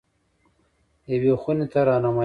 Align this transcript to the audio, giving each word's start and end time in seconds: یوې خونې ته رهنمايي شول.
یوې 1.13 1.33
خونې 1.41 1.65
ته 1.71 1.79
رهنمايي 1.87 2.13
شول. 2.13 2.19